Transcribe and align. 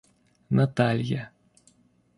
Наталья 0.49 1.29